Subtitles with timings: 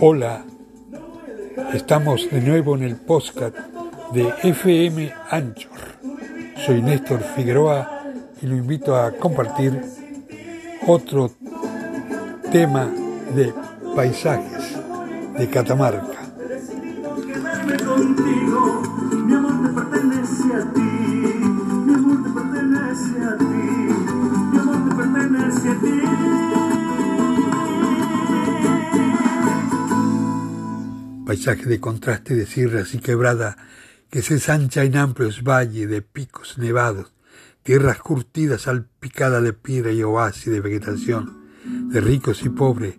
[0.00, 0.44] Hola,
[1.72, 3.56] estamos de nuevo en el podcast
[4.12, 5.80] de FM Anchor.
[6.64, 8.04] Soy Néstor Figueroa
[8.40, 9.80] y lo invito a compartir
[10.86, 11.30] otro
[12.52, 12.88] tema
[13.34, 13.52] de
[13.96, 14.76] paisajes
[15.38, 16.24] de Catamarca.
[31.34, 33.56] Paisaje de contraste de sierras y quebrada
[34.08, 37.12] que se ensancha en amplios valles de picos nevados,
[37.64, 41.36] tierras curtidas salpicadas de piedra y oasis de vegetación,
[41.90, 42.94] de ricos y pobres,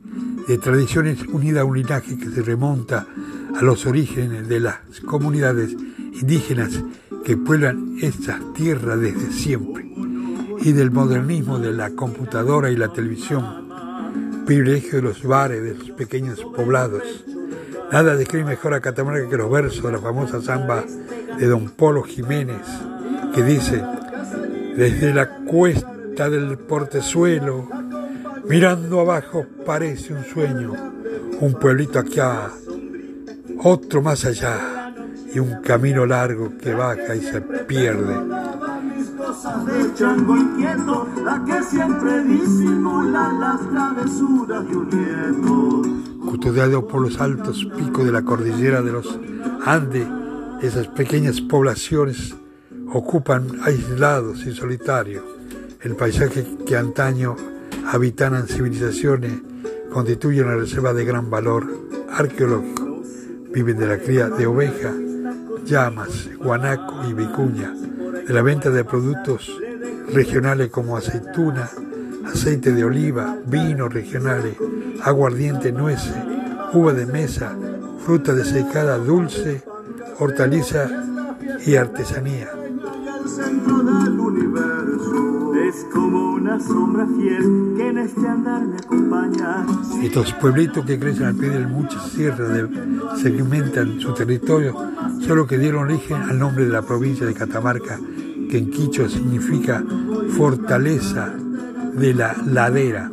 [0.50, 3.08] de tradiciones unidas a un linaje que se remonta
[3.56, 6.84] a los orígenes de las comunidades indígenas
[7.24, 9.90] que pueblan estas tierras desde siempre,
[10.60, 13.70] y del modernismo de la computadora y la televisión,
[14.46, 17.24] privilegio de los bares, de los pequeños poblados.
[17.92, 20.84] Nada describe mejor a Catamarca que los versos de la famosa samba
[21.38, 22.66] de don Polo Jiménez,
[23.34, 23.84] que dice,
[24.76, 27.70] desde la cuesta del portezuelo,
[28.48, 30.74] mirando abajo parece un sueño,
[31.40, 32.20] un pueblito aquí,
[33.64, 34.76] otro más allá,
[35.34, 38.16] y un camino largo que baja y se pierde.
[46.26, 49.20] Custodiado por los altos picos de la cordillera de los
[49.66, 50.08] Andes,
[50.62, 52.36] esas pequeñas poblaciones
[52.94, 55.24] ocupan aislados y solitarios.
[55.82, 57.36] El paisaje que antaño
[57.92, 59.34] habitaban civilizaciones,
[59.92, 61.68] constituyen una reserva de gran valor
[62.10, 63.02] arqueológico.
[63.54, 64.94] Viven de la cría de oveja,
[65.66, 67.74] llamas, guanaco y vicuña,
[68.28, 69.52] de la venta de productos
[70.12, 71.70] regionales como aceituna,
[72.26, 74.56] aceite de oliva, vinos regionales,
[75.06, 76.16] aguardiente, nueces,
[76.74, 77.56] uva de mesa,
[78.04, 79.64] fruta desecada, dulce,
[80.20, 80.90] hortaliza
[81.66, 82.50] y artesanía.
[87.98, 88.22] este.
[90.04, 92.70] Estos pueblitos que crecen al pie de muchas sierras
[93.22, 94.76] segmentan su territorio,
[95.22, 98.00] solo que dieron origen al nombre de la provincia de Catamarca,
[98.50, 99.84] que en quicho significa
[100.30, 101.34] fortaleza
[101.94, 103.12] de la ladera.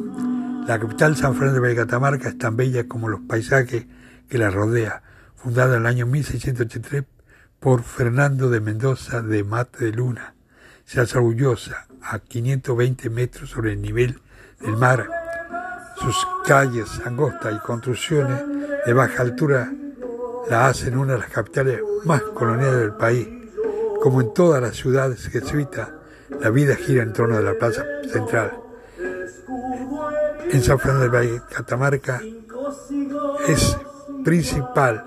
[0.67, 3.87] La capital San Fernando de Catamarca es tan bella como los paisajes
[4.29, 5.03] que la rodea
[5.35, 7.03] fundada en el año 1683
[7.59, 10.35] por Fernando de Mendoza de Mate de Luna.
[10.85, 14.21] Se hace orgullosa a 520 metros sobre el nivel
[14.61, 15.09] del mar.
[15.97, 18.41] Sus calles angostas y construcciones
[18.87, 19.73] de baja altura
[20.49, 23.29] la hacen una de las capitales más coloniales del país.
[24.01, 25.89] Como en todas las ciudades jesuitas,
[26.41, 28.53] la vida gira en torno de la plaza central.
[30.51, 32.21] En San Fernando del Valle, Catamarca,
[33.49, 33.77] es
[34.25, 35.05] principal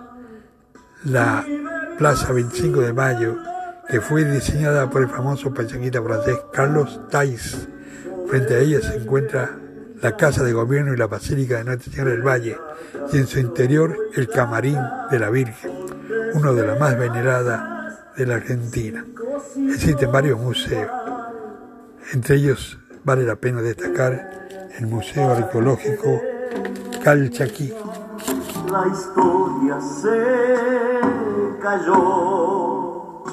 [1.06, 1.46] la
[1.98, 3.38] Plaza 25 de Mayo,
[3.88, 7.68] que fue diseñada por el famoso paisaquista francés Carlos Thais.
[8.28, 9.58] Frente a ella se encuentra
[10.02, 12.58] la Casa de Gobierno y la Basílica de Nuestra Señora del Valle,
[13.14, 14.80] y en su interior el Camarín
[15.12, 15.72] de la Virgen,
[16.34, 19.06] uno de las más veneradas de la Argentina.
[19.70, 20.92] Existen varios museos,
[22.14, 24.45] entre ellos vale la pena destacar
[24.78, 26.22] el Museo Arqueológico
[27.04, 27.72] Calchaquí,
[28.72, 33.24] la historia se cayó.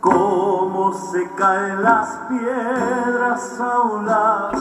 [0.00, 4.52] Como se caen las piedras aulas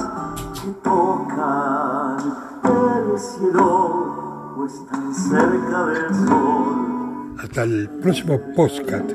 [0.62, 2.18] que tocan
[2.64, 7.36] el cielo o están cerca del sol.
[7.40, 9.12] Hasta el próximo podcast.